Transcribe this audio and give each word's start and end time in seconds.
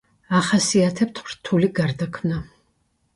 ახასიათებთ 0.37 1.21
რთული 1.33 1.69
გარდაქმნა. 1.81 2.39